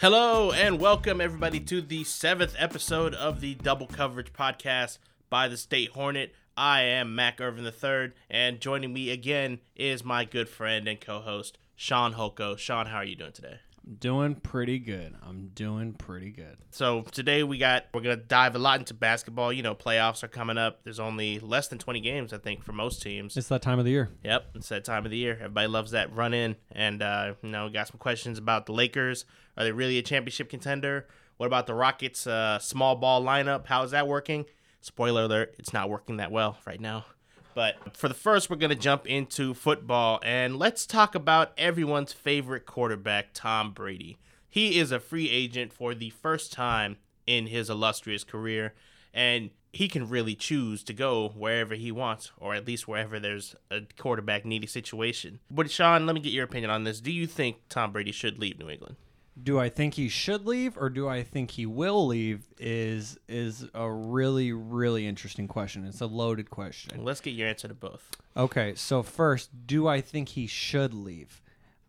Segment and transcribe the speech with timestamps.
[0.00, 4.98] Hello and welcome everybody to the seventh episode of the Double Coverage Podcast
[5.28, 6.32] by the State Hornet.
[6.56, 11.58] I am Mack Irvin III, and joining me again is my good friend and co-host
[11.74, 12.56] Shaun Holko.
[12.56, 13.58] Shaun, how are you doing today?
[13.98, 15.14] Doing pretty good.
[15.26, 16.58] I'm doing pretty good.
[16.70, 19.50] So today we got we're gonna dive a lot into basketball.
[19.50, 20.84] You know, playoffs are coming up.
[20.84, 23.34] There's only less than 20 games, I think, for most teams.
[23.36, 24.10] It's that time of the year.
[24.24, 25.34] Yep, it's that time of the year.
[25.34, 26.56] Everybody loves that run in.
[26.72, 29.24] And, uh, you know, we got some questions about the Lakers.
[29.56, 31.08] Are they really a championship contender?
[31.38, 33.66] What about the Rockets' uh, small ball lineup?
[33.66, 34.44] How is that working?
[34.80, 37.06] Spoiler alert, it's not working that well right now.
[37.54, 42.12] But for the first, we're going to jump into football and let's talk about everyone's
[42.12, 44.18] favorite quarterback, Tom Brady.
[44.48, 48.74] He is a free agent for the first time in his illustrious career,
[49.12, 53.54] and he can really choose to go wherever he wants, or at least wherever there's
[53.70, 55.40] a quarterback needy situation.
[55.50, 57.00] But Shaun, let me get your opinion on this.
[57.00, 58.96] Do you think Tom Brady should leave New England?
[59.42, 63.66] Do I think he should leave or do I think he will leave is is
[63.74, 65.86] a really really interesting question.
[65.86, 67.04] It's a loaded question.
[67.04, 68.10] Let's get your answer to both.
[68.36, 71.40] Okay, so first, do I think he should leave?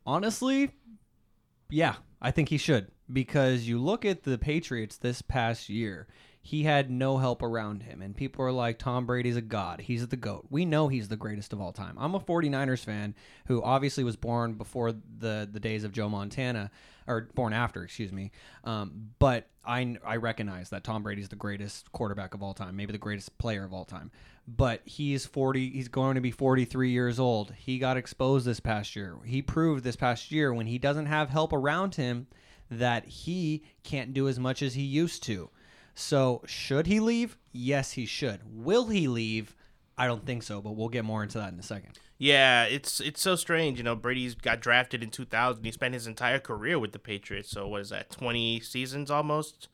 [0.06, 0.72] Honestly,
[1.70, 6.08] yeah, I think he should because you look at the Patriots this past year,
[6.42, 9.82] he had no help around him and people are like Tom Brady's a god.
[9.82, 10.48] He's the goat.
[10.50, 11.96] We know he's the greatest of all time.
[12.00, 13.14] I'm a 49ers fan
[13.48, 16.72] who obviously was born before the the days of Joe Montana
[17.10, 18.32] or born after, excuse me.
[18.64, 22.94] Um, but I I recognize that Tom Brady's the greatest quarterback of all time, maybe
[22.94, 24.12] the greatest player of all time.
[24.48, 27.54] But he's 40 he's going to be 43 years old.
[27.58, 29.18] He got exposed this past year.
[29.26, 32.28] He proved this past year when he doesn't have help around him
[32.72, 35.50] that he can't do as much as he used to.
[35.96, 37.38] So, should he leave?
[37.52, 38.42] Yes, he should.
[38.46, 39.56] Will he leave?
[40.00, 42.00] I don't think so, but we'll get more into that in a second.
[42.18, 43.78] Yeah, it's it's so strange.
[43.78, 45.64] You know, Brady's got drafted in 2000.
[45.64, 47.50] He spent his entire career with the Patriots.
[47.50, 48.10] So what is that?
[48.10, 49.68] 20 seasons almost?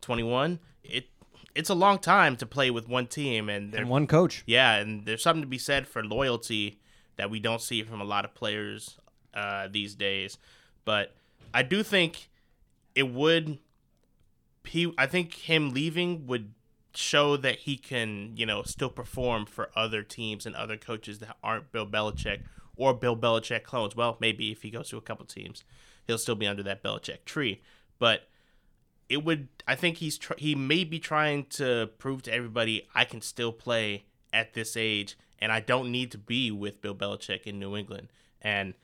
[0.00, 0.58] 21?
[0.82, 1.08] It
[1.54, 4.42] it's a long time to play with one team and, and one coach.
[4.46, 6.80] Yeah, and there's something to be said for loyalty
[7.16, 8.98] that we don't see from a lot of players
[9.34, 10.38] uh, these days.
[10.86, 11.14] But
[11.52, 12.30] I do think
[12.94, 13.58] it would
[14.64, 16.54] he I think him leaving would
[16.94, 21.36] show that he can, you know, still perform for other teams and other coaches that
[21.42, 22.40] aren't Bill Belichick
[22.76, 23.94] or Bill Belichick clones.
[23.94, 25.64] Well, maybe if he goes to a couple teams,
[26.06, 27.60] he'll still be under that Belichick tree.
[27.98, 28.28] But
[29.08, 33.04] it would, I think he's tr- he may be trying to prove to everybody I
[33.04, 37.42] can still play at this age, and I don't need to be with Bill Belichick
[37.42, 38.08] in New England.
[38.40, 38.74] And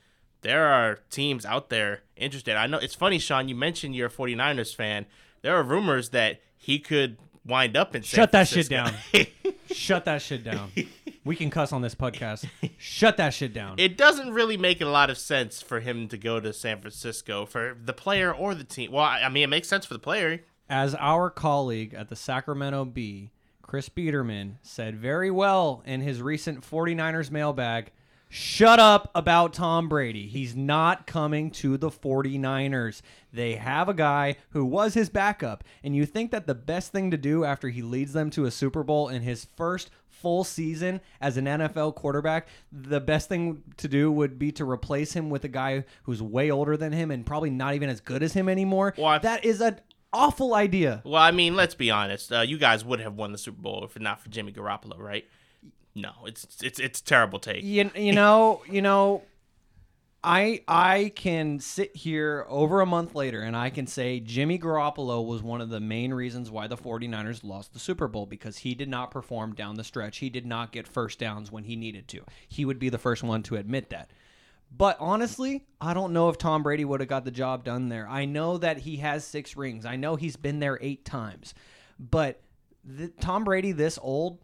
[0.42, 2.56] there are teams out there interested.
[2.56, 3.48] I know it's funny, Shaun.
[3.48, 5.06] You mentioned you're a 49ers fan.
[5.42, 8.93] There are rumors that he could wind up in Shut that shit down.
[9.71, 10.71] Shut that shit down.
[11.27, 12.47] We can cuss on this podcast.
[12.77, 13.77] Shut that shit down.
[13.78, 17.47] it doesn't really make a lot of sense for him to go to San Francisco
[17.47, 18.93] for the player or the team.
[18.93, 20.43] Well, I I mean, it makes sense for the player.
[20.69, 23.31] As our colleague at the Sacramento Bee,
[23.62, 27.91] Chris Biderman, said very well in his recent 49ers mailbag,
[28.37, 30.27] shut up about Tom Brady.
[30.27, 33.00] He's not coming to the 49ers.
[33.33, 37.12] They have a guy who was his backup, and you think that the best thing
[37.12, 41.00] to do after he leads them to a Super Bowl in his first full season
[41.21, 45.45] as an NFL quarterback, the best thing to do would be to replace him with
[45.45, 48.49] a guy who's way older than him and probably not even as good as him
[48.49, 48.95] anymore.
[48.97, 49.78] Well, I- that is an
[50.12, 51.03] awful idea.
[51.05, 52.33] Well, I mean, let's be honest.
[52.33, 55.25] Uh, you guys would have won the Super Bowl if not for Jimmy Garoppolo, right?
[55.94, 57.62] No, it's it's it's a terrible take.
[57.62, 59.22] you, you know you know
[60.25, 65.25] i i can sit here over a month later and i can say jimmy garoppolo
[65.25, 68.75] was one of the main reasons why the 49ers lost the super bowl because he
[68.75, 72.09] did not perform down the stretch he did not get first downs when he needed
[72.09, 74.10] to he would be the first one to admit that
[74.77, 78.09] but honestly, I don't know if Tom Brady would have got the job done there.
[78.09, 79.87] I know that he has six rings.
[79.87, 81.54] I know he's been there eight times.
[81.99, 82.41] But
[82.83, 84.38] the, Tom Brady, this old,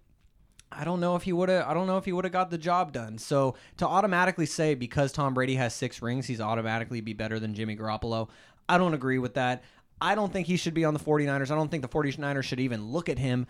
[0.72, 1.66] I don't know if he would have.
[1.66, 3.18] I don't know if he would have got the job done.
[3.18, 7.54] So to automatically say because Tom Brady has six rings, he's automatically be better than
[7.54, 8.28] Jimmy Garoppolo.
[8.68, 9.64] I don't agree with that.
[10.00, 11.50] I don't think he should be on the 49ers.
[11.50, 13.46] I don't think the 49ers should even look at him.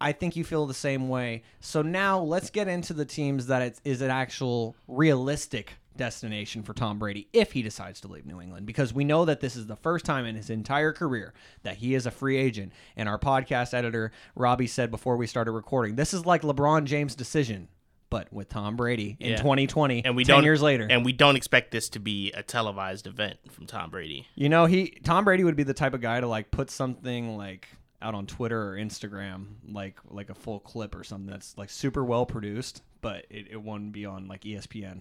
[0.00, 1.42] I think you feel the same way.
[1.60, 6.72] So now let's get into the teams that it is an actual realistic destination for
[6.74, 9.66] Tom Brady if he decides to leave New England because we know that this is
[9.66, 12.72] the first time in his entire career that he is a free agent.
[12.96, 17.14] And our podcast editor, Robbie, said before we started recording, this is like LeBron James'
[17.14, 17.68] decision,
[18.08, 19.36] but with Tom Brady in Yeah.
[19.36, 20.86] 2020, and we 10 don't years later.
[20.90, 24.26] and we don't expect this to be a televised event from Tom Brady.
[24.34, 27.36] You know, he Tom Brady would be the type of guy to like put something
[27.36, 27.68] like
[28.02, 32.02] out on Twitter or Instagram, like like a full clip or something that's like super
[32.02, 35.00] well produced, but it, it won't be on like ESPN.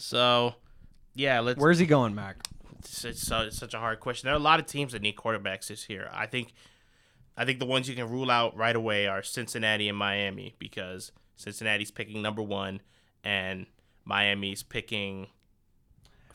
[0.00, 0.54] So,
[1.14, 2.36] yeah, let's Where's he going, Mack?
[2.78, 4.26] it's, it's, it's such a hard question.
[4.26, 6.08] There are a lot of teams that need quarterbacks this year.
[6.12, 6.52] I think,
[7.36, 11.12] I think the ones you can rule out right away are Cincinnati and Miami because
[11.36, 12.80] Cincinnati's picking number one,
[13.24, 13.66] and
[14.04, 15.28] Miami's picking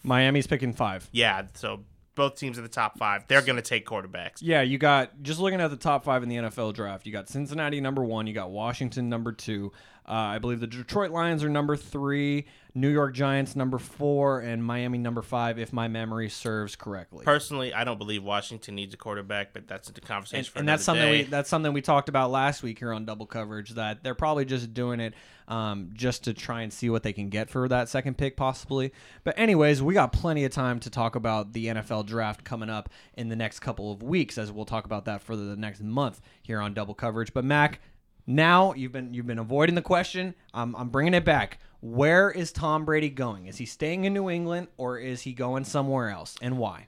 [0.04, 1.10] Miami's picking five.
[1.12, 1.44] yeah.
[1.56, 1.82] So
[2.14, 4.38] both teams in the top five, they're going to take quarterbacks.
[4.42, 7.06] Yeah, you got just looking at the top five in the NFL draft.
[7.06, 8.26] You got Cincinnati number one.
[8.28, 9.72] You got Washington number two.
[10.08, 12.46] Uh, I believe the Detroit Lions are number three.
[12.78, 17.24] New York Giants number four, and Miami number five, if my memory serves correctly.
[17.24, 20.68] Personally, I don't believe Washington needs a quarterback, but that's a conversation and, for and
[20.68, 21.18] another that's something day.
[21.20, 24.44] we that's something we talked about last week here on double coverage that they're probably
[24.44, 25.14] just doing it
[25.48, 28.92] um, just to try and see what they can get for that second pick possibly
[29.24, 32.90] but anyways we got plenty of time to talk about the nfl draft coming up
[33.14, 36.20] in the next couple of weeks as we'll talk about that for the next month
[36.42, 37.80] here on double coverage but mac
[38.28, 40.36] now you've been you've been avoiding the question.
[40.54, 41.60] I'm, I'm bringing it back.
[41.82, 43.48] Where is tom brady going?
[43.48, 46.36] Is he staying in new england or is he going somewhere else?
[46.42, 46.88] And why?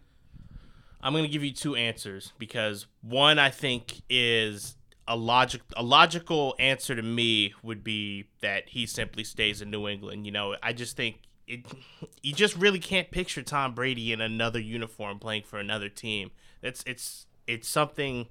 [1.02, 4.76] I'm going to give you two answers because one I think is
[5.08, 9.88] a logic a logical answer to me would be that he simply stays in New
[9.88, 10.26] England.
[10.26, 11.66] You know, I just think it
[12.22, 16.32] you just really can't picture Tom Brady in another uniform playing for another team.
[16.62, 18.28] It's it's it's something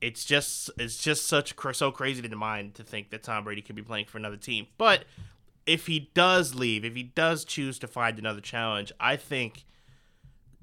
[0.00, 3.62] it's just it's just such so crazy to the mind to think that Tom Brady
[3.62, 4.66] could be playing for another team.
[4.78, 5.04] But
[5.66, 9.64] if he does leave, if he does choose to find another challenge, I think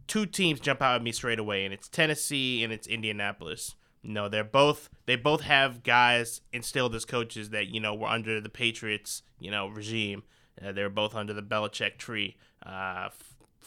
[0.08, 3.76] two teams jump out at me straight away, and it's Tennessee and it's Indianapolis.
[4.04, 8.40] Know, they're both they both have guys instilled as coaches that you know were under
[8.40, 10.24] the Patriots you know regime.
[10.64, 12.38] Uh, they're both under the Belichick tree.
[12.66, 13.10] Uh,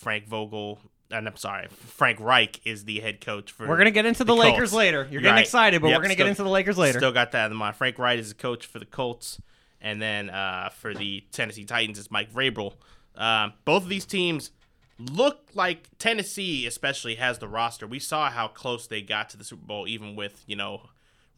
[0.00, 0.78] Frank Vogel.
[1.12, 3.66] And I'm sorry, Frank Reich is the head coach for.
[3.66, 5.40] we're gonna get into the, the Lakers later you're getting Right.
[5.44, 7.56] excited but Yep, we're gonna still- get into the lakers later Still got that in
[7.56, 7.74] mind.
[7.74, 9.40] Frank Reich is the coach for the Colts,
[9.80, 12.74] and then uh, for the Tennessee Titans is Mike Vrabel.
[13.16, 14.52] Um, both of these teams
[14.98, 17.86] look like Tennessee, especially, has the roster.
[17.88, 20.82] We saw how close they got to the Super Bowl, even with you know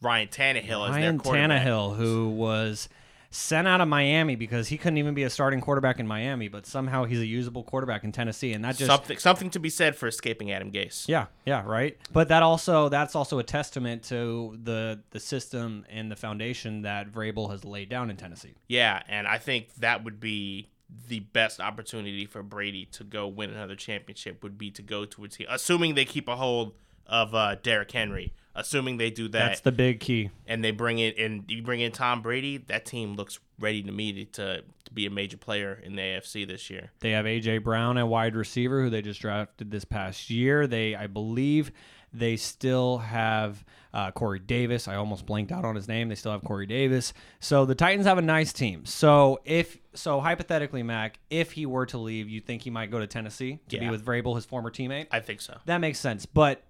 [0.02, 1.62] Ryan Tannehill as their Ryan quarterback.
[1.66, 2.90] Tannehill, who was
[3.32, 6.66] sent out of Miami because he couldn't even be a starting quarterback in Miami, but
[6.66, 9.96] somehow he's a usable quarterback in Tennessee, and that just Something, something to be said
[9.96, 11.08] for escaping Adam Gase.
[11.08, 11.96] yeah, yeah, right.
[12.12, 17.10] But that also that's also a testament to the the system and the foundation that
[17.10, 18.54] Vrabel has laid down in Tennessee.
[18.68, 20.68] Yeah, and I think that would be
[21.08, 25.24] the best opportunity for Brady to go win another championship would be to go to
[25.24, 26.74] a team, assuming they keep a hold
[27.06, 28.32] of uh, Derrick Henry.
[28.54, 30.28] Assuming they do that, That's the big key.
[30.46, 33.90] and they bring in and you bring in Tom Brady, that team looks ready to
[33.90, 36.90] me to, to, be a major player in the AFC this year.
[37.00, 40.66] They have AJ Brown at wide receiver, who they just drafted this past year.
[40.66, 41.72] They, I believe,
[42.12, 43.64] they still have
[43.94, 44.88] uh, Corey Davis.
[44.88, 46.08] I almost blanked out on his name.
[46.08, 47.12] They still have Corey Davis.
[47.40, 48.84] So the Titans have a nice team.
[48.84, 52.98] So if so, hypothetically, Mack, if he were to leave, you think he might go
[52.98, 55.06] to Tennessee to be with Vrabel, his former teammate?
[55.10, 55.58] I think so.
[55.66, 56.26] That makes sense.
[56.26, 56.62] But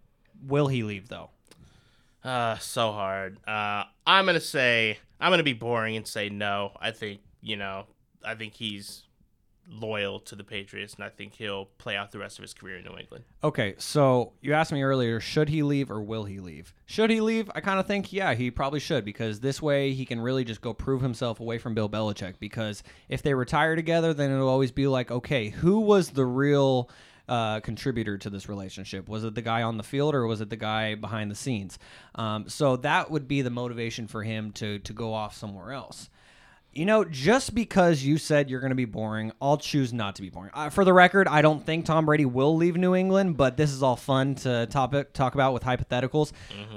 [0.47, 1.31] will he leave though?
[2.25, 3.39] Uh, so hard.
[3.47, 6.73] Uh, I'm gonna say I'm gonna be boring and say no.
[6.81, 7.87] I think you know
[8.25, 9.05] I think he's
[9.69, 12.77] loyal to the Patriots, and I think he'll play out the rest of his career
[12.77, 13.25] in New England.
[13.43, 16.75] Okay, so you asked me earlier, should he leave or will he leave?
[16.87, 17.51] Should he leave?
[17.55, 20.61] I kind of think, yeah, he probably should because this way he can really just
[20.61, 22.35] go prove himself away from Bill Belichick.
[22.39, 26.91] Because if they retire together, then it'll always be like, okay, who was the real
[27.33, 29.09] uh, contributor to this relationship?
[29.09, 31.79] Was it the guy on the field or was it the guy behind the scenes?
[32.15, 36.11] Um, so that would be the motivation for him to to go off somewhere else.
[36.75, 40.23] You know, just because you said you're going to be boring, I'll choose not to
[40.23, 40.51] be boring.
[40.55, 43.71] Uh, for the record, I don't think Tom Brady will leave New England, but this
[43.71, 46.33] is all fun to topic talk about with hypotheticals.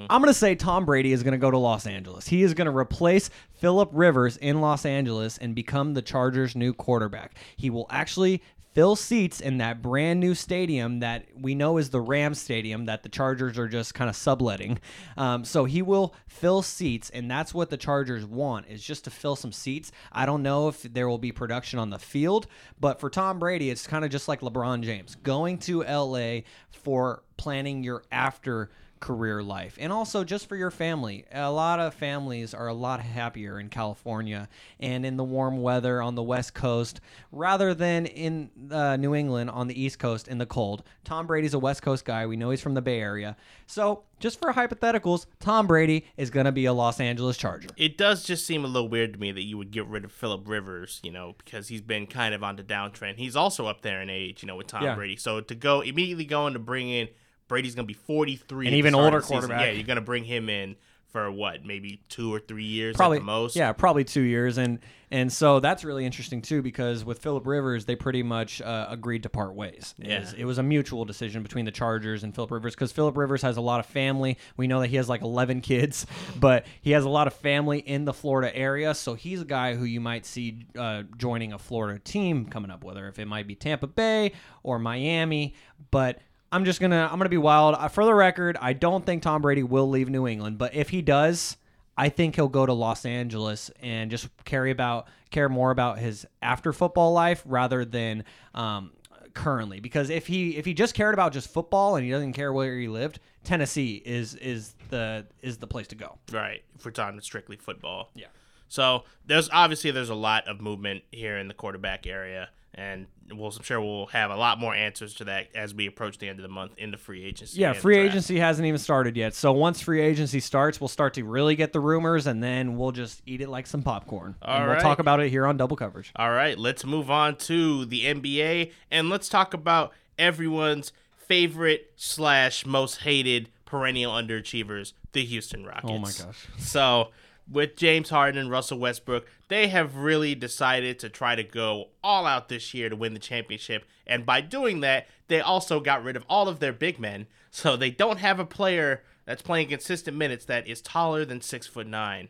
[0.10, 2.28] I'm going to say Tom Brady is going to go to Los Angeles.
[2.28, 6.74] He is going to replace Philip Rivers in Los Angeles and become the Chargers' new
[6.74, 7.38] quarterback.
[7.56, 8.42] He will actually
[8.76, 13.04] fill seats in that brand new stadium that we know is the Rams stadium that
[13.04, 14.80] the Chargers are just kind of subletting.
[15.16, 19.10] Um, so he will fill seats, and that's what the Chargers want is just to
[19.10, 19.94] fill some seats.
[20.12, 23.70] I don't know if there will be production on the field, but for Tom Brady,
[23.70, 29.44] it's kind of just like LeBron James going to LA for planning your after career
[29.44, 31.26] life and also just for your family.
[31.32, 34.48] A lot of families are a lot happier in California
[34.80, 39.50] and in the warm weather on the West Coast rather than in uh, New England
[39.50, 40.84] on the East Coast in the cold.
[41.04, 42.26] Tom Brady's a West Coast guy.
[42.26, 43.36] We know he's from the Bay Area.
[43.68, 47.68] So, just for hypotheticals, Tom Brady is going to be a Los Angeles Charger.
[47.78, 50.12] It does just seem a little weird to me that you would get rid of
[50.12, 53.18] Philip Rivers, you know, because he's been kind of on the downtrend.
[53.18, 54.96] He's also up there in age, you know, with Tom Yeah.
[54.96, 55.18] Brady.
[55.18, 57.10] So to go immediately going to bring in
[57.48, 59.34] Brady's going to be 43, An even older season.
[59.40, 59.62] quarterback.
[59.62, 60.76] Yeah, you're going to bring him in
[61.10, 63.56] for what, maybe two or three years probably at the most.
[63.56, 64.80] Yeah, probably two years, and
[65.12, 69.24] and so that's really interesting too because with Philip Rivers, they pretty much uh, agreed
[69.24, 69.96] to part ways.
[69.98, 73.16] It was- it was a mutual decision between the Chargers and Philip Rivers because Philip
[73.16, 74.38] Rivers has a lot of family.
[74.58, 76.06] We know that he has like 11 kids,
[76.38, 79.76] but he has a lot of family in the Florida area, so he's a guy
[79.76, 83.48] who you might see uh, joining a Florida team coming up, whether if it might
[83.48, 84.34] be Tampa Bay
[84.64, 85.54] or Miami,
[85.92, 86.20] but.
[86.52, 87.76] I'm just gonna I'm gonna be wild.
[87.76, 90.90] Uh, For the record, I don't think Tom Brady will leave New England, but if
[90.90, 91.58] he does,
[91.98, 96.26] I think he'll go to Los Angeles and just care about care more about his
[96.42, 98.24] after football life rather than
[98.54, 98.92] um,
[99.34, 99.80] currently.
[99.80, 102.78] Because if he if he just cared about just football and he doesn't care where
[102.78, 106.18] he lived, Tennessee is is the is the place to go.
[106.32, 106.64] Right.
[106.76, 108.12] If we're talking strictly football.
[108.16, 108.28] Yeah.
[108.68, 113.52] So there's obviously there's a lot of movement here in the quarterback area, and we'll,
[113.52, 116.40] I'm sure we'll have a lot more answers to that as we approach the end
[116.40, 117.60] of the month into free agency.
[117.60, 119.34] Yeah, free agency hasn't even started yet.
[119.34, 122.92] So once free agency starts, we'll start to really get the rumors, and then we'll
[122.92, 124.36] just eat it like some popcorn.
[124.42, 126.12] All and we'll talk about it here on Double Coverage.
[126.18, 132.66] All right, let's move on to the NBA and let's talk about everyone's favorite slash
[132.66, 135.92] most hated perennial underachievers, the Houston Rockets.
[135.92, 136.48] Oh my gosh.
[136.60, 137.12] So
[137.50, 142.26] with James Harden and Russell Westbrook, they have really decided to try to go all
[142.26, 143.86] out this year to win the championship.
[144.08, 147.28] And by doing that, they also got rid of all of their big men.
[147.52, 151.68] So they don't have a player that's playing consistent minutes that is taller than six
[151.68, 152.30] foot nine.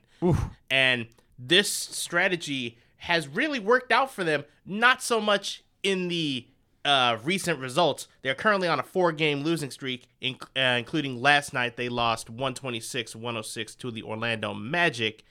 [0.70, 1.08] And
[1.38, 6.48] this strategy has really worked out for them, not so much in the
[6.86, 8.08] uh, recent results.
[8.22, 12.30] They're currently on a four game losing streak, in, uh, including last night they lost
[12.30, 15.24] 126 106 to the Orlando Magic.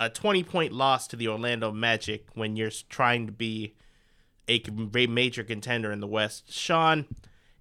[0.00, 3.74] A 20 point loss to the Orlando Magic when you're trying to be
[4.48, 4.62] a
[5.06, 6.50] major contender in the West.
[6.50, 7.06] Shaun,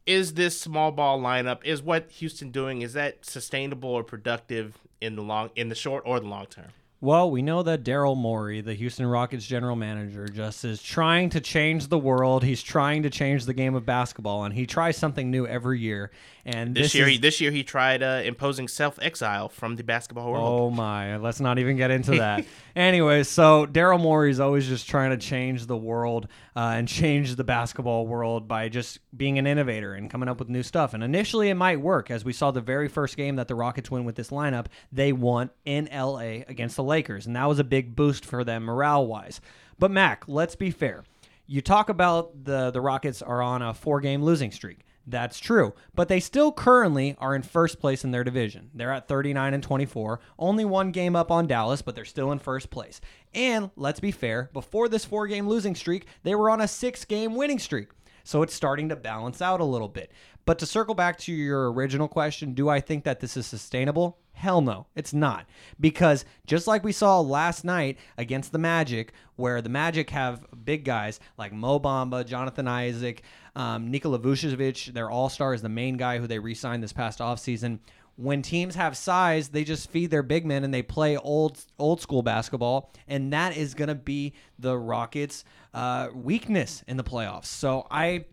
[0.05, 2.81] is this small ball lineup is what Houston doing?
[2.81, 6.71] Is that sustainable or productive in the long in the short or the long term?
[6.99, 11.39] Well, we know that Daryl Morey, the Houston Rockets general manager, just is trying to
[11.39, 12.43] change the world.
[12.43, 16.09] He's trying to change the game of basketball, and he tries something new every year.
[16.43, 19.75] And This, this, year, is, he this year he tried uh, imposing self exile from
[19.75, 20.47] the basketball world.
[20.47, 21.17] Oh my!
[21.17, 22.45] Let's not even get into that.
[22.75, 27.35] anyway, so Daryl Morey is always just trying to change the world uh, and change
[27.35, 30.95] the basketball world by just being an innovator and coming up with new stuff.
[30.95, 33.91] And initially, it might work, as we saw the very first game that the Rockets
[33.91, 34.67] win with this lineup.
[34.91, 38.63] They won in LA against the Lakers, and that was a big boost for them
[38.63, 39.39] morale wise.
[39.77, 41.03] But Mack, let's be fair.
[41.45, 44.79] You talk about the the Rockets are on a four game losing streak.
[45.09, 48.69] That's true, but they still currently are in first place in their division.
[48.73, 52.39] They're at 39 and 24, only one game up on Dallas, but they're still in
[52.39, 52.99] first place.
[53.33, 57.05] And let's be fair, before this four game losing streak, they were on a six
[57.05, 57.87] game winning streak.
[58.27, 60.11] So it's starting to balance out a little bit.
[60.45, 64.17] But to circle back to your original question, do I think that this is sustainable?
[64.33, 65.45] Hell no, it's not.
[65.79, 70.83] Because just like we saw last night against the Magic, where the Magic have big
[70.83, 73.23] guys like Mo Bamba, Jonathan Isaac,
[73.55, 76.91] um, Nikola Vucevic, their all star is the main guy who they re signed this
[76.91, 77.79] past offseason.
[78.17, 82.01] When teams have size, they just feed their big men and they play old old
[82.01, 87.45] school basketball, and that is going to be the Rockets' uh, weakness in the playoffs.
[87.45, 88.25] So I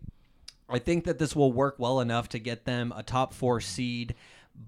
[0.67, 4.15] I think that this will work well enough to get them a top four seed.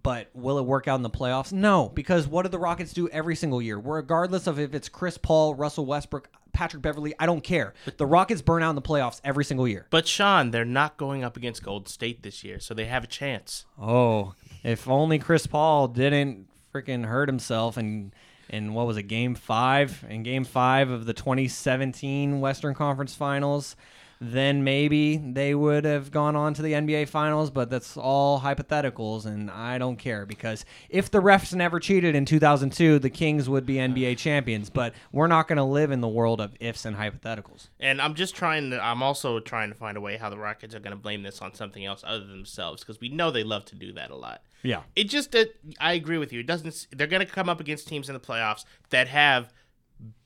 [0.03, 1.53] But will it work out in the playoffs?
[1.53, 3.77] No, because what do the Rockets do every single year?
[3.77, 7.74] Regardless of if it's Chris Paul, Russell Westbrook, Patrick Beverley, I don't care.
[7.95, 9.88] The Rockets burn out in the playoffs every single year.
[9.89, 13.07] But Shaun, they're not going up against Golden State this year, so they have a
[13.07, 13.65] chance.
[13.79, 14.33] Oh,
[14.67, 18.12] if only Chris Paul didn't freaking hurt himself and
[18.50, 20.05] in what was it, game five?
[20.09, 23.75] In game five of the 2017 Western Conference Finals,
[24.19, 29.25] then maybe they would have gone on to the NBA Finals, but that's all hypotheticals,
[29.25, 33.65] and I don't care because if the refs never cheated in 2002, the Kings would
[33.65, 36.95] be NBA champions, but we're not going to live in the world of ifs and
[36.95, 37.67] hypotheticals.
[37.79, 38.83] And I'm just trying to.
[38.83, 41.41] I'm also trying to find a way how the Rockets are going to blame this
[41.41, 44.15] on something else other than themselves, because we know they love to do that a
[44.15, 44.41] lot.
[44.64, 44.82] Yeah.
[44.96, 45.50] It just that
[45.80, 46.42] I agree with you.
[46.42, 46.88] It doesn't.
[46.92, 49.54] They're going to come up against teams in the playoffs that have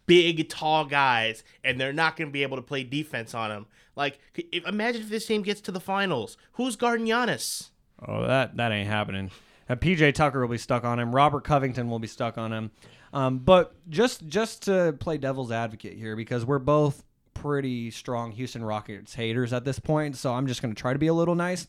[0.05, 3.65] big, tall guys, and they're not going to be able to play defense on them.
[3.95, 6.37] Like, if, imagine if this team gets to the finals.
[6.53, 7.69] Who's guarding Giannis?
[8.05, 9.31] Oh, that that ain't happening.
[9.69, 11.13] Uh, PJ Tucker will be stuck on him.
[11.13, 12.71] Robert Covington will be stuck on him.
[13.13, 18.63] Um, but just just to play devil's advocate here, because we're both pretty strong Houston
[18.63, 21.35] Rockets haters at this point, so I'm just going to try to be a little
[21.35, 21.67] nice.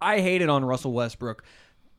[0.00, 1.44] I hated on Russell Westbrook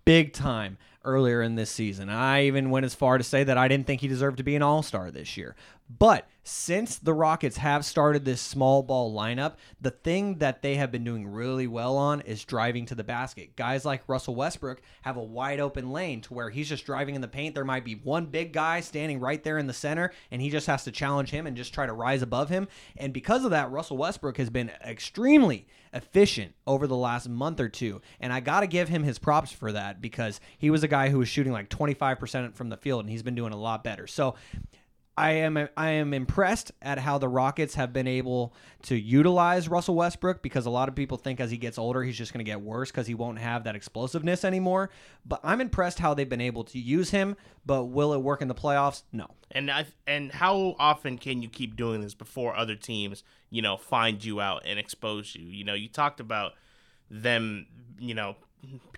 [0.05, 2.09] big time earlier in this season.
[2.09, 4.55] I even went as far to say that I didn't think he deserved to be
[4.55, 5.55] an all star this year.
[5.99, 10.91] But since the Rockets have started this small ball lineup, the thing that they have
[10.91, 13.55] been doing really well on is driving to the basket.
[13.55, 17.21] Guys like Russell Westbrook have a wide open lane to where he's just driving in
[17.21, 17.55] the paint.
[17.55, 20.67] There might be one big guy standing right there in the center, and he just
[20.67, 22.67] has to challenge him and just try to rise above him.
[22.95, 27.69] And because of that, Russell Westbrook has been extremely efficient over the last month or
[27.69, 28.01] two.
[28.19, 31.09] And I got to give him his props for that because he was a guy
[31.09, 34.07] who was shooting like 25% from the field, and he's been doing a lot better.
[34.07, 34.35] So,
[35.21, 39.93] I am I am impressed at how the Rockets have been able to utilize Russell
[39.93, 42.49] Westbrook because a lot of people think as he gets older he's just going to
[42.49, 44.89] get worse because he won't have that explosiveness anymore.
[45.23, 47.37] But I'm impressed how they've been able to use him.
[47.63, 49.03] But will it work in the playoffs?
[49.11, 49.27] No.
[49.51, 53.77] And I and how often can you keep doing this before other teams you know
[53.77, 55.45] find you out and expose you?
[55.45, 56.53] You know you talked about
[57.11, 57.67] them
[57.99, 58.37] you know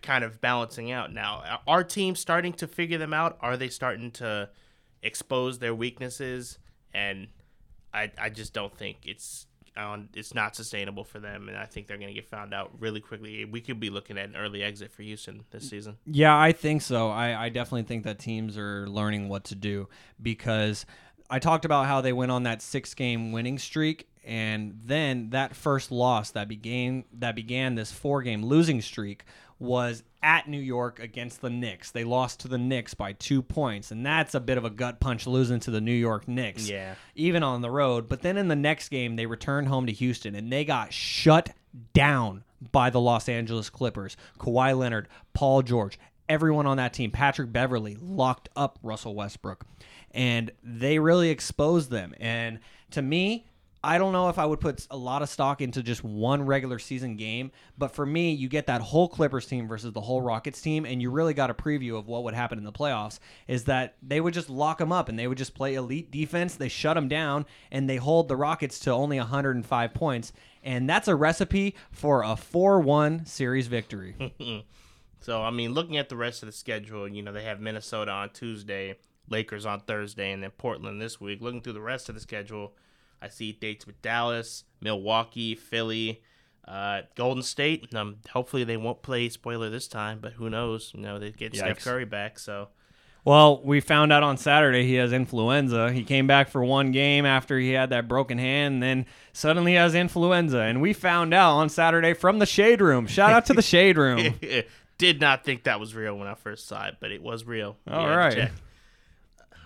[0.01, 1.59] kind of balancing out now.
[1.67, 3.37] Are teams starting to figure them out?
[3.41, 4.49] Are they starting to
[5.03, 6.57] expose their weaknesses,
[6.93, 7.27] and
[7.93, 9.45] I I just don't think it's
[9.75, 12.71] um, it's not sustainable for them, and I think they're going to get found out
[12.79, 13.45] really quickly.
[13.45, 15.97] We could be looking at an early exit for Houston this season.
[16.05, 17.09] Yeah, I think so.
[17.09, 19.89] I, I definitely think that teams are learning what to do
[20.21, 20.85] because
[21.29, 25.55] I talked about how they went on that six game winning streak and then that
[25.55, 29.25] first loss that began that began this four game losing streak
[29.63, 31.91] was at New York against the Knicks.
[31.91, 34.99] They lost to the Knicks by two points, and that's a bit of a gut
[34.99, 36.69] punch losing to the New York Knicks.
[36.69, 36.95] Yeah.
[37.15, 38.07] Even on the road.
[38.07, 41.51] But then in the next game, they returned home to Houston, and they got shut
[41.93, 44.15] down by the Los Angeles Clippers.
[44.39, 45.97] Kawhi Leonard, Paul George,
[46.29, 49.65] everyone on that team, Patrick Beverley, locked up Russell Westbrook.
[50.11, 52.13] And they really exposed them.
[52.19, 52.59] And
[52.91, 53.47] to me,
[53.85, 56.79] I don't know if I would put a lot of stock into just one regular
[56.79, 60.61] season game, but for me, you get that whole Clippers team versus the whole Rockets
[60.61, 63.19] team, and you really got a preview of what would happen in the playoffs.
[63.45, 66.55] Is that they would just lock them up and they would just play elite defense,
[66.55, 70.31] they shut them down, and they hold the Rockets to only 105 points,
[70.63, 74.15] and that's a recipe for a 4-1 series victory.
[75.19, 78.11] so I mean, looking at the rest of the schedule, you know they have Minnesota
[78.11, 78.95] on Tuesday,
[79.29, 81.41] Lakers on Thursday, and then Portland this week.
[81.41, 82.73] Looking through the rest of the schedule
[83.23, 86.21] I see dates with Dallas, Milwaukee, Philly,
[86.67, 87.95] uh, Golden State.
[87.95, 90.91] Um, hopefully they won't play spoiler this time, but who knows?
[90.93, 91.57] You know they get Yikes.
[91.57, 92.67] Steph Curry back, so.
[93.25, 95.93] Well, we found out on Saturday he has influenza.
[95.93, 99.71] He came back for one game after he had that broken hand, and then suddenly
[99.71, 100.59] he has influenza.
[100.59, 103.07] And we found out on Saturday from the Shade Room.
[103.07, 104.35] Shout out to the Shade Room.
[104.97, 107.77] Did not think that was real when I first saw it, but it was real.
[107.89, 108.51] All right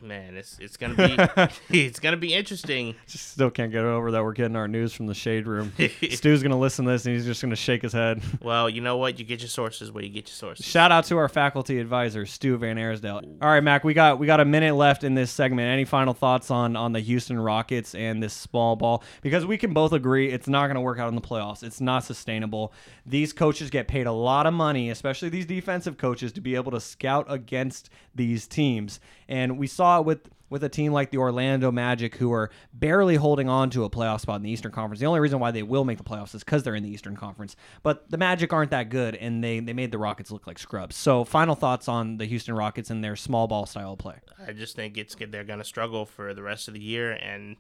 [0.02, 1.50] man, it's it's gonna be
[1.86, 2.96] it's gonna be interesting.
[3.08, 5.74] Just still can't get over that we're getting our news from the shade room.
[6.12, 8.22] Stu's gonna listen to this and he's just gonna shake his head.
[8.42, 9.20] Well, you know what?
[9.20, 10.66] You get your sources where you get your sources.
[10.66, 13.38] Shout out to our faculty advisor, Stu VanAirsdale.
[13.42, 15.68] All right, Mack, we got we got a minute left in this segment.
[15.68, 19.04] Any final thoughts on on the Houston Rockets and this small ball?
[19.22, 21.64] Because we can both agree it's not gonna work out in the playoffs.
[21.64, 22.74] It's not sustainable.
[23.06, 26.72] These coaches get paid a lot of money, especially these defensive coaches, to be able
[26.72, 29.00] to scout against these teams.
[29.28, 33.16] And we saw it with with a team like the Orlando Magic, who are barely
[33.16, 35.00] holding on to a playoff spot in the Eastern Conference.
[35.00, 37.16] The only reason why they will make the playoffs is because they're in the Eastern
[37.16, 37.56] Conference.
[37.84, 40.96] But the Magic aren't that good, and they, they made the Rockets look like scrubs.
[40.96, 44.16] So, final thoughts on the Houston Rockets and their small ball style play?
[44.46, 47.58] I just think it's they're going to struggle for the rest of the year, and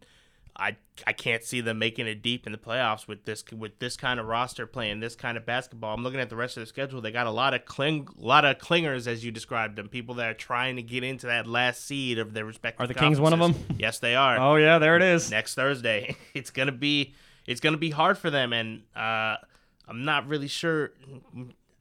[0.57, 3.95] I I can't see them making it deep in the playoffs with this with this
[3.95, 5.93] kind of roster playing this kind of basketball.
[5.93, 6.99] I'm looking at the rest of the schedule.
[6.99, 10.15] They got a lot of cling, a lot of clingers as you described them, people
[10.15, 12.83] that are trying to get into that last seed of their respective.
[12.83, 13.55] Are the Kings one of them?
[13.77, 14.37] Yes, they are.
[14.39, 15.29] oh yeah, there it is.
[15.29, 17.13] Next Thursday, it's gonna be
[17.45, 19.37] it's gonna be hard for them, and uh,
[19.87, 20.91] I'm not really sure.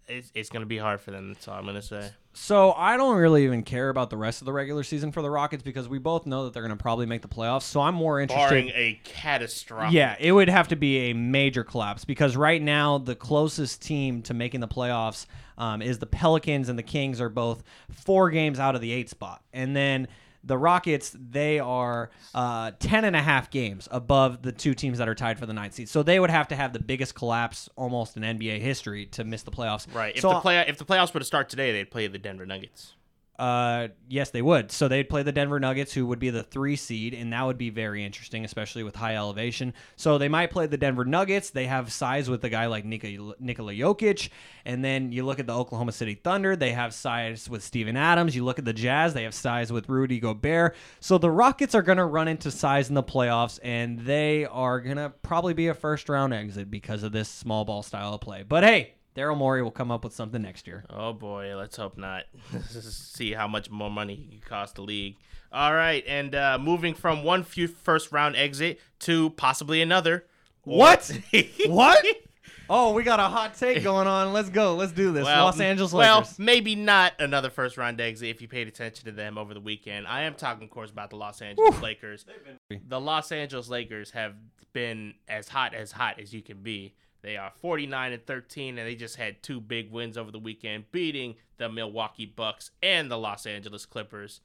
[0.08, 1.32] It's, it's gonna be hard for them.
[1.32, 2.10] That's all I'm gonna say.
[2.38, 5.30] So I don't really even care about the rest of the regular season for the
[5.30, 7.62] Rockets because we both know that they're going to probably make the playoffs.
[7.62, 8.50] So I'm more interested.
[8.50, 9.94] Barring a catastrophic.
[9.94, 14.20] Yeah, it would have to be a major collapse because right now the closest team
[14.24, 15.24] to making the playoffs
[15.56, 19.08] um, is the Pelicans and the Kings are both four games out of the eight
[19.08, 20.06] spot, and then
[20.46, 25.08] the Rockets, they are uh, 10 and a half games above the two teams that
[25.08, 25.88] are tied for the ninth seed.
[25.88, 29.42] So they would have to have the biggest collapse almost in NBA history to miss
[29.42, 29.92] the playoffs.
[29.94, 30.14] Right.
[30.14, 32.46] If so, the play if the playoffs were to start today, they'd play the Denver
[32.46, 32.94] Nuggets.
[33.38, 34.72] Uh, yes, they would.
[34.72, 37.58] So they'd play the Denver Nuggets, who would be the three seed, and that would
[37.58, 39.74] be very interesting, especially with high elevation.
[39.96, 41.50] So they might play the Denver Nuggets.
[41.50, 44.30] They have size with a guy like Nikola, Nikola Jokic,
[44.64, 46.56] and then you look at the Oklahoma City Thunder.
[46.56, 48.34] They have size with Steven Adams.
[48.34, 49.12] You look at the Jazz.
[49.12, 50.74] They have size with Rudy Gobert.
[51.00, 54.80] So the Rockets are going to run into size in the playoffs, and they are
[54.80, 58.20] going to probably be a first round exit because of this small ball style of
[58.22, 58.42] play.
[58.42, 60.84] But hey, Daryl Morey will come up with something next year.
[60.90, 62.24] Oh boy, let's hope not.
[62.70, 65.16] See how much more money he can cost the league.
[65.50, 70.26] All right, and uh, moving from one few first round exit to possibly another.
[70.64, 71.10] What?
[71.66, 72.04] what?
[72.68, 74.32] Oh, we got a hot take going on.
[74.32, 74.74] Let's go.
[74.74, 75.24] Let's do this.
[75.24, 79.12] Well, Los Angeles well, maybe not another first round exit if you paid attention to
[79.12, 80.04] them over the weekend.
[80.08, 82.26] I am talking, of course, about the Los Angeles Lakers.
[82.68, 84.34] The Los Angeles Lakers have
[84.72, 86.94] been as hot as hot as you can be.
[87.26, 90.92] They are 49 and 13, and they just had two big wins over the weekend,
[90.92, 94.42] beating the Milwaukee Bucks and the Los Angeles Clippers.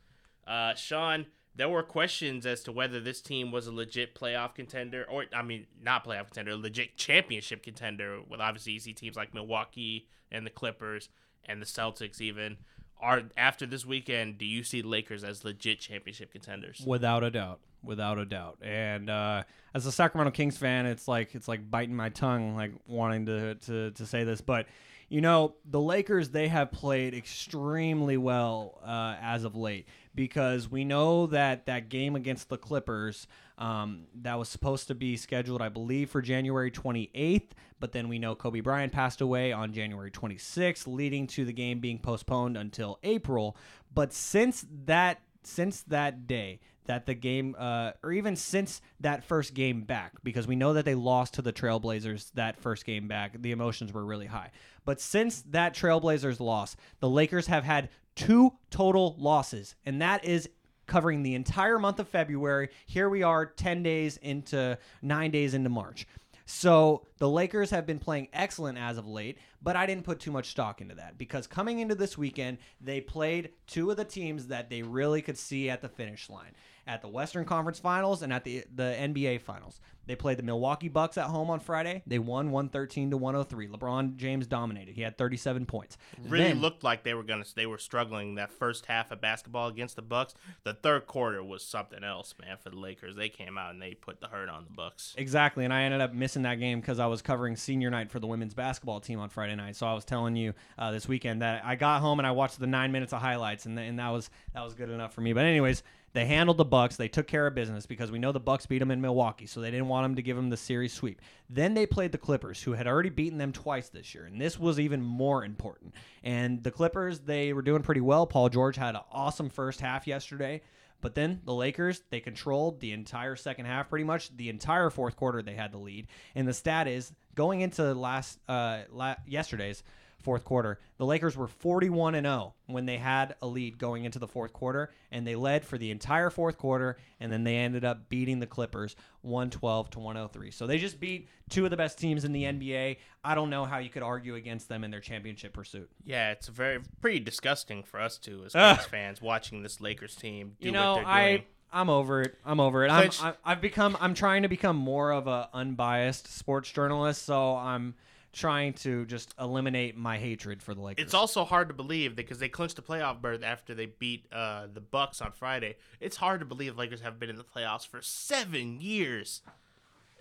[0.48, 5.06] Uh, Shaun, there were questions as to whether this team was a legit playoff contender,
[5.08, 8.20] or I mean, not playoff contender, a legit championship contender.
[8.28, 11.10] With obviously, see teams like Milwaukee and the Clippers
[11.46, 12.58] and the Celtics even.
[13.02, 16.84] Are after this weekend, do you see Lakers as legit championship contenders?
[16.86, 18.60] Without a doubt, without a doubt.
[18.62, 22.74] And uh, as a Sacramento Kings fan, it's like it's like biting my tongue, like
[22.88, 24.68] wanting to to, to say this, but
[25.12, 30.86] you know the Lakers they have played extremely well uh, as of late because we
[30.86, 35.67] know that that game against the Clippers um, that was supposed to be scheduled, I
[35.67, 37.50] believe, for January 28th,
[37.82, 41.82] but then we know Kobe Bryant passed away on January 26th, leading to the game
[41.82, 43.58] being postponed until April.
[43.93, 49.54] But since that since that day that the game uh, or even since that first
[49.54, 53.41] game back because we know that they lost to the trailblazers that first game back
[53.41, 54.51] the emotions were really high.
[54.84, 60.49] But since that trailblazers loss the lakers have had two total losses and that is
[60.86, 62.67] covering the entire month of february.
[62.88, 66.06] Here we are 10 days into 9 days into march.
[66.54, 70.32] So the Lakers have been playing excellent as of late, but I didn't put too
[70.32, 74.47] much stock into that because coming into this weekend, they played two of the teams
[74.47, 76.51] that they really could see at the finish line
[76.88, 79.80] at the Western Conference Finals and at the the NBA Finals.
[80.08, 82.02] They played the Milwaukee Bucks at home on Friday.
[82.08, 83.67] They won 113 to 103.
[83.67, 84.96] LeBron James dominated.
[84.96, 85.98] He had 37 points.
[86.28, 89.67] really Then- looked like they were gonna they were struggling that first half of basketball
[89.67, 90.34] against the Bucks.
[90.63, 93.15] The third quarter was something else, man, for the Lakers.
[93.15, 95.13] They came out and they put the hurt on the Bucks.
[95.17, 98.20] Exactly, and I ended up missing that game because I was covering senior night for
[98.20, 99.76] the women's basketball team on Friday night.
[99.76, 102.60] So I was telling you uh, this weekend that I got home and I watched
[102.60, 105.32] the nine minutes of highlights, and, and that was that was good enough for me.
[105.34, 106.95] But anyways, they handled the Bucks.
[106.97, 109.62] They took care of business because we know the Bucks beat them in Milwaukee, so
[109.62, 111.21] they didn't want them to give them the series sweep.
[111.50, 114.60] Then they played the Clippers, who had already beaten them twice this year, and this
[114.60, 115.93] was even more important.
[116.24, 118.28] And the Clippers, they were doing pretty well.
[118.28, 120.62] Paul George had an awesome first half yesterday.
[121.02, 124.36] But then the Lakers, they controlled the entire second half pretty much.
[124.38, 126.08] The entire fourth quarter, they had the lead.
[126.36, 129.84] And the stat is going into last uh, la- yesterday's
[130.21, 134.19] fourth quarter, the Lakers were 41 and 0 when they had a lead going into
[134.19, 137.84] the fourth quarter, and they led for the entire fourth quarter, and then they ended
[137.84, 140.51] up beating the Clippers 112 to 103.
[140.51, 142.97] So they just beat two of the best teams in the NBA.
[143.23, 145.89] I don't know how you could argue against them in their championship pursuit.
[146.03, 148.79] Yeah, it's very pretty disgusting for us too as Ugh.
[148.79, 151.43] Fans watching this Lakers team do you what know, they're I doing.
[151.73, 152.36] I'm over it.
[152.45, 152.89] I'm over it.
[152.89, 153.95] I'm, I, I've become.
[154.01, 157.23] I'm trying to become more of a unbiased sports journalist.
[157.23, 157.95] So I'm
[158.34, 161.04] trying to just eliminate my hatred for the Lakers.
[161.04, 164.67] It's also hard to believe because they clinched the playoff berth after they beat uh,
[164.74, 165.76] the Bucks on Friday.
[166.00, 169.41] It's hard to believe Lakers have been in the playoffs for seven years.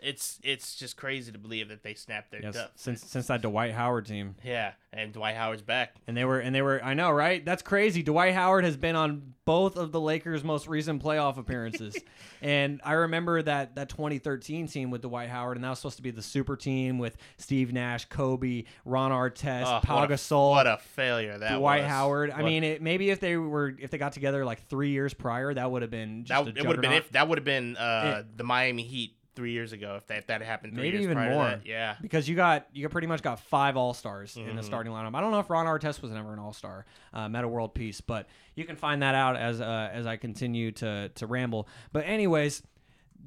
[0.02, 2.72] It's it's just crazy to believe that they snapped their yes, duck.
[2.76, 5.94] since since that Dwight Howard team, Yeah, and Dwight Howard's back.
[6.06, 6.82] and they were and they were.
[6.82, 7.44] I know, right?
[7.44, 8.02] That's crazy.
[8.02, 11.96] Dwight Howard has been on both of the Lakers' most recent playoff appearances,
[12.42, 16.02] and I remember that that 2013 team with Dwight Howard, and that was supposed to
[16.02, 20.66] be the super team with Steve Nash, Kobe, Ron Artest, Oh, Pau what, a, what
[20.66, 21.90] a failure that Dwight was.
[21.90, 22.30] Howard.
[22.30, 25.52] I mean, it, maybe if they were if they got together like three years prior,
[25.52, 27.76] that would have been just that it would have been if that would have been
[27.76, 30.74] uh, the Miami Heat three years ago if that if that happened.
[30.74, 31.44] Three maybe years even more.
[31.44, 31.64] that.
[31.64, 31.96] Yeah.
[32.02, 34.64] because you got you pretty much got five All Stars in the Mhm.
[34.64, 35.14] starting lineup.
[35.14, 38.02] I don't know if Ron Artest was ever an All Star, uh, Metta World Peace,
[38.02, 41.66] but you can find that out as uh, as I continue to to ramble.
[41.92, 42.62] But anyways.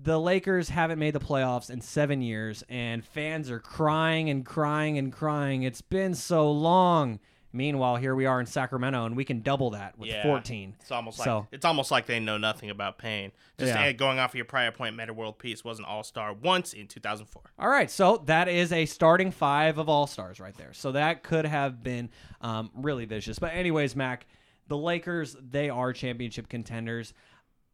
[0.06, 4.98] The Lakers haven't made the playoffs in seven years, and fans are crying and crying
[4.98, 5.62] and crying.
[5.62, 7.20] It's been so long.
[7.56, 10.24] Meanwhile, here we are in Sacramento, and we can double that with Yeah.
[10.24, 10.76] 14.
[10.82, 13.32] It's almost like So- it's almost like they know nothing about pain.
[13.60, 13.92] Just Yeah.
[13.92, 16.88] going off of your prior point, Metta World Peace was an All Star once in
[16.88, 17.44] 2004.
[17.60, 20.74] All right, so that is a starting five of all stars right there.
[20.74, 22.10] So that could have been
[22.42, 23.38] um, really vicious.
[23.38, 24.26] But anyways, Mack,
[24.68, 27.14] the Lakers they are championship contenders.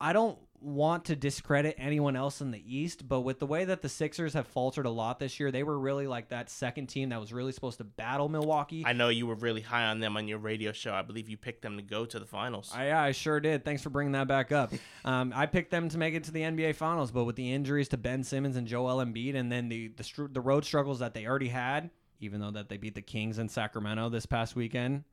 [0.02, 3.82] I don't want to discredit anyone else in the East, but with the way that
[3.82, 7.10] the Sixers have faltered a lot this year, they were really like that second team
[7.10, 8.84] that was really supposed to battle Milwaukee.
[8.86, 10.93] I know you were really high on them on your radio show.
[10.93, 12.72] I believe you picked them to go to the finals.
[12.74, 13.63] I, yeah, I sure did.
[13.63, 14.74] Thanks for bringing that back up.
[15.06, 17.88] Um, I picked them to make it to the NBA Finals, but with the injuries
[17.89, 21.26] to Ben Simmons and Joel Embiid, and then the the, the road struggles that they
[21.26, 25.06] already had, even though that they beat the Kings in Sacramento this past weekend.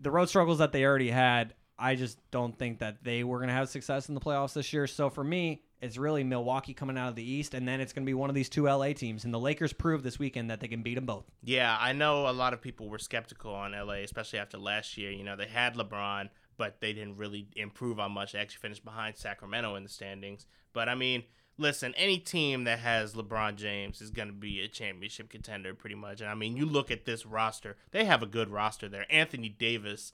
[0.00, 3.48] The road struggles that they already had, I just don't think that they were going
[3.48, 4.86] to have success in the playoffs this year.
[4.86, 8.04] So for me, it's really Milwaukee coming out of the East, and then it's going
[8.04, 9.24] to be one of these two LA teams.
[9.24, 11.24] And the Lakers proved this weekend that they can beat them both.
[11.42, 15.10] Yeah, I know a lot of people were skeptical on LA, especially after last year.
[15.10, 18.32] You know, they had LeBron, but they didn't really improve on much.
[18.32, 20.46] They actually finished behind Sacramento in the standings.
[20.72, 21.24] But I mean,
[21.58, 25.96] listen, any team that has LeBron James is going to be a championship contender pretty
[25.96, 26.20] much.
[26.20, 29.06] And I mean, you look at this roster, they have a good roster there.
[29.10, 30.12] Anthony Davis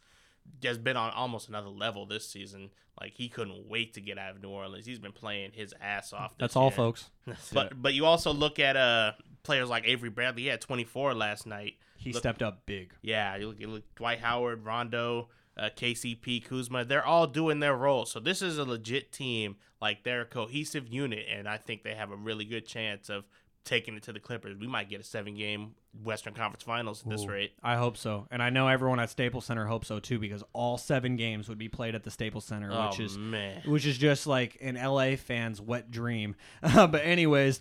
[0.62, 2.70] has been on almost another level this season.
[3.00, 4.84] Like he couldn't wait to get out of New Orleans.
[4.84, 6.34] He's been playing his ass off.
[6.38, 6.72] That's all, year.
[6.72, 7.10] folks.
[7.52, 10.42] but but you also look at uh players like Avery Bradley.
[10.42, 11.74] He had 24 last night.
[11.96, 12.92] He Look- stepped up big.
[13.02, 16.84] Yeah, you look, you look Dwight Howard, Rondo, uh, KCP, Kuzma.
[16.84, 18.06] They're all doing their role.
[18.06, 19.56] So this is a legit team.
[19.80, 23.24] Like they're a cohesive unit, and I think they have a really good chance of
[23.64, 24.56] taking it to the Clippers.
[24.58, 27.52] We might get a seven-game Western Conference Finals at this rate.
[27.62, 30.78] I hope so, and I know everyone at Staples Center hopes so too, because all
[30.78, 33.98] seven games would be played at the Staples Center, Oh which is man, which is
[33.98, 36.36] just like an LA fan's wet dream.
[36.62, 37.60] but anyways,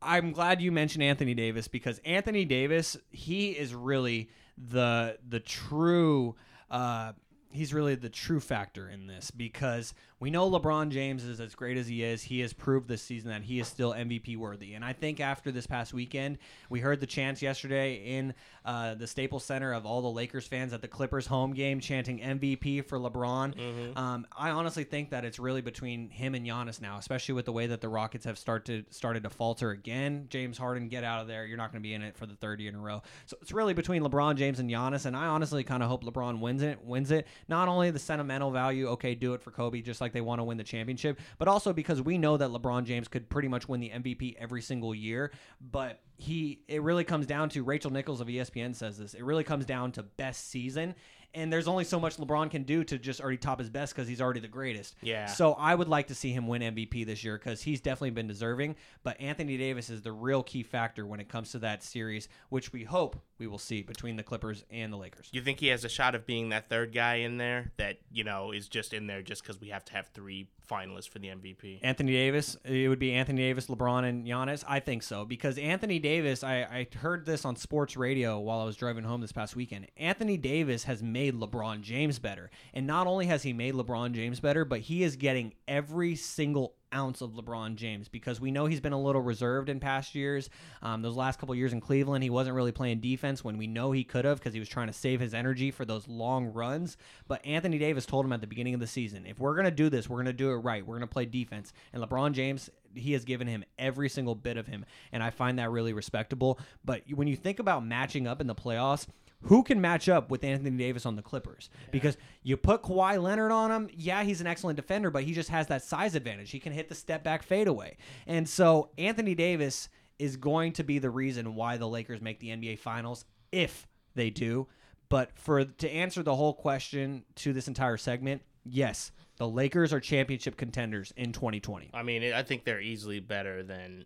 [0.00, 6.34] I'm glad you mentioned Anthony Davis because Anthony Davis, he is really the the true
[6.68, 7.12] uh
[7.50, 11.76] he's really the true factor in this because we know LeBron James is as great
[11.76, 12.22] as he is.
[12.22, 14.74] He has proved this season that he is still MVP worthy.
[14.74, 19.06] And I think after this past weekend, we heard the chants yesterday in uh, the
[19.06, 22.98] Staples Center of all the Lakers fans at the Clippers home game chanting MVP for
[22.98, 23.96] LeBron.
[23.96, 27.52] Um, I honestly think that it's really between him and Giannis now, especially with the
[27.52, 30.26] way that the Rockets have started started to falter again.
[30.30, 31.46] James Harden, get out of there.
[31.46, 33.02] You're not going to be in it for the third year in a row.
[33.26, 36.40] So it's really between LeBron James and Giannis, and I honestly kind of hope LeBron
[36.40, 36.84] wins it.
[36.84, 37.26] Wins it.
[37.46, 40.44] Not only the sentimental value, okay, do it for Kobe, just like they want to
[40.44, 43.80] win the championship, but also because we know that LeBron James could pretty much win
[43.80, 45.32] the MVP every single year.
[45.60, 49.14] But he, it really comes down to Rachel Nichols of ESPN says this.
[49.14, 50.94] It really comes down to best season.
[51.34, 54.08] And there's only so much LeBron can do to just already top his best because
[54.08, 54.96] he's already the greatest.
[55.02, 55.26] Yeah.
[55.26, 58.26] So I would like to see him win MVP this year because he's definitely been
[58.26, 58.76] deserving.
[59.02, 62.72] But Anthony Davis is the real key factor when it comes to that series, which
[62.72, 65.28] we hope we will see between the Clippers and the Lakers.
[65.32, 68.24] you think he has a shot of being that third guy in there that you
[68.24, 71.28] know is just in there just because we have to have three finalists for the
[71.28, 71.80] MVP?
[71.82, 74.64] Anthony Davis, it would be Anthony Davis, LeBron, and Giannis.
[74.66, 76.42] I think so because Anthony Davis.
[76.42, 79.86] I, I heard this on sports radio while I was driving home this past weekend.
[79.96, 84.40] Anthony Davis has made LeBron James better, and not only has he made LeBron James
[84.40, 88.80] better, but he is getting every single ounce of LeBron James because we know he's
[88.80, 90.48] been a little reserved in past years.
[90.82, 93.92] Um, those last couple years in Cleveland, he wasn't really playing defense when we know
[93.92, 96.96] he could have because he was trying to save his energy for those long runs.
[97.26, 99.70] But Anthony Davis told him at the beginning of the season, if we're going to
[99.70, 100.86] do this, we're going to do it right.
[100.86, 101.72] We're going to play defense.
[101.92, 104.84] And LeBron James, he has given him every single bit of him.
[105.12, 106.58] And I find that really respectable.
[106.84, 109.06] But when you think about matching up in the playoffs,
[109.42, 111.70] who can match up with Anthony Davis on the Clippers?
[111.90, 115.50] Because you put Kawhi Leonard on him, yeah, he's an excellent defender, but he just
[115.50, 116.50] has that size advantage.
[116.50, 117.96] He can hit the step back fadeaway.
[118.26, 122.48] And so Anthony Davis is going to be the reason why the Lakers make the
[122.48, 124.66] NBA Finals if they do.
[125.08, 130.00] But for to answer the whole question to this entire segment, yes, the Lakers are
[130.00, 131.90] championship contenders in 2020.
[131.94, 134.04] I mean, I think they're easily better than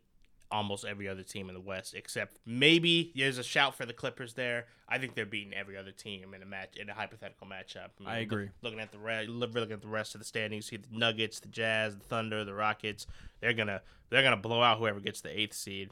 [0.52, 4.34] almost every other team in the West, except maybe there's a shout for the Clippers
[4.34, 4.66] there.
[4.88, 7.88] I think they're beating every other team in a match in a hypothetical matchup.
[7.98, 8.50] mean, I agree.
[8.60, 11.40] Looking at the re- looking at the rest of the standings, you see the Nuggets,
[11.40, 13.06] the Jazz, the Thunder, the Rockets.
[13.40, 15.90] They're gonna they're gonna blow out whoever gets the eighth seed.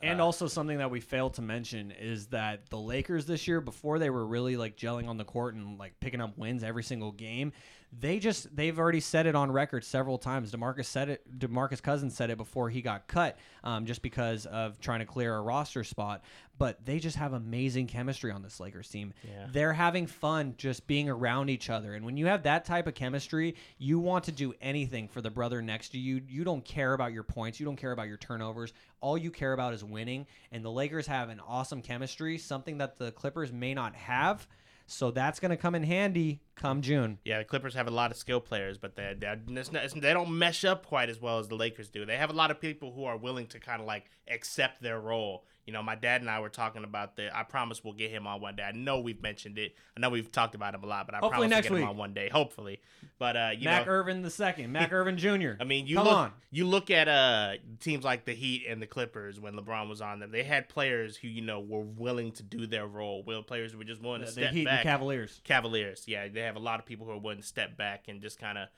[0.00, 3.60] And uh, also something that we failed to mention is that the Lakers this year,
[3.60, 6.82] before they were really like gelling on the court and like picking up wins every
[6.82, 7.52] single game,
[8.00, 10.52] they just they've already said it on record several times.
[10.52, 11.38] Demarcus said it.
[11.38, 15.34] Demarcus Cousins said it before he got cut, um, just because of trying to clear
[15.34, 16.22] a roster spot.
[16.56, 19.12] But they just have amazing chemistry on this Lakers team.
[19.24, 19.46] Yeah.
[19.50, 21.94] They're having fun just being around each other.
[21.94, 25.30] And when you have that type of chemistry, you want to do anything for the
[25.30, 26.22] brother next to you.
[26.28, 28.72] You don't care about your points, you don't care about your turnovers.
[29.00, 30.26] All you care about is winning.
[30.52, 34.46] And the Lakers have an awesome chemistry, something that the Clippers may not have.
[34.86, 37.18] So that's going to come in handy come June.
[37.24, 40.86] Yeah, the Clippers have a lot of skill players, but they they don't mesh up
[40.86, 42.04] quite as well as the Lakers do.
[42.04, 45.00] They have a lot of people who are willing to kind of like accept their
[45.00, 45.44] role.
[45.66, 47.34] You know, my dad and I were talking about that.
[47.34, 48.62] I promise we'll get him on one day.
[48.64, 49.74] I know we've mentioned it.
[49.96, 51.82] I know we've talked about him a lot, but I Hopefully promise next we'll get
[51.84, 51.90] week.
[51.90, 52.28] him on one day.
[52.28, 52.80] Hopefully,
[53.18, 55.52] but uh, you Mack know, Irvin the second, Mack Irvin Jr.
[55.58, 56.32] I mean, you come look on.
[56.50, 60.18] you look at uh teams like the Heat and the Clippers when LeBron was on
[60.20, 60.30] them.
[60.30, 63.22] They had players who you know were willing to do their role.
[63.22, 64.80] Will players who were just willing to The, step Heat and back.
[64.82, 65.40] the Cavaliers.
[65.44, 68.20] Cavaliers, yeah, they have a lot of people who are willing to step back and
[68.20, 68.68] just kind of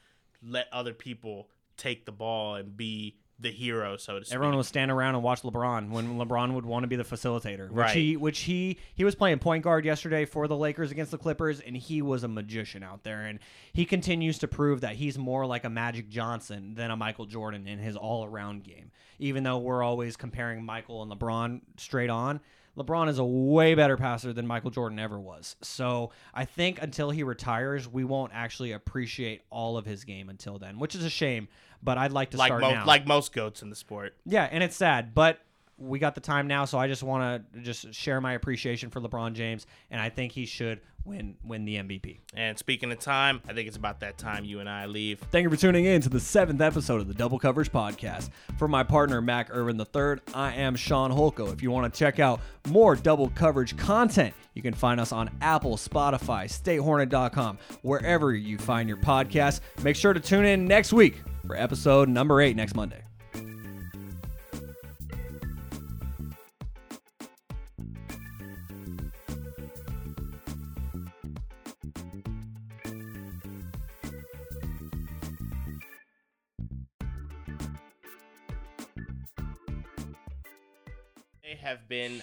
[0.43, 4.35] let other people take the ball and be the hero, so to speak.
[4.35, 7.69] Everyone was standing around and watched LeBron when LeBron would want to be the facilitator.
[7.69, 7.95] Which Right.
[7.95, 11.61] he which he he was playing point guard yesterday for the Lakers against the Clippers
[11.61, 13.39] and he was a magician out there and
[13.75, 17.67] he continues to prove that he's more like a Magic Johnson than a Michael Jordan
[17.67, 18.91] in his all-around game.
[19.19, 22.41] Even though we're always comparing Michael and LeBron straight on,
[22.77, 25.57] LeBron is a way better passer than Michael Jordan ever was.
[25.63, 30.59] So I think until he retires, we won't actually appreciate all of his game until
[30.59, 31.49] then, which is a shame.
[31.83, 32.87] But I'd like to like start mo- now.
[32.87, 34.15] like most goats in the sport.
[34.25, 35.41] Yeah, and it's sad, but
[35.79, 39.01] we got the time now, so I just want to just share my appreciation for
[39.01, 42.19] LeBron James, and I think he should win win the MVP.
[42.35, 45.21] And speaking of time, I think it's about that time you and I leave.
[45.31, 48.31] Thank you for tuning in to the seventh episode of the Double Coverage Podcast.
[48.59, 51.53] For my partner Mack Irvin III, I am Shaun Holko.
[51.53, 55.31] If you want to check out more double coverage content, you can find us on
[55.41, 59.61] Apple, Spotify, StateHornet.com, wherever you find your podcast.
[59.83, 63.03] Make sure to tune in next week for episode number eight next Monday.
[81.43, 82.23] They have been.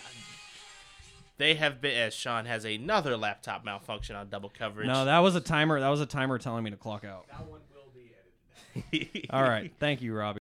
[1.38, 1.98] They have been.
[1.98, 4.88] As Shaun has another laptop malfunction on double coverage.
[4.88, 5.80] No, that was a timer.
[5.80, 7.28] That was a timer telling me to clock out.
[7.30, 8.63] That one will be edited.
[9.30, 9.72] All right.
[9.80, 10.32] Thank you, Robbie.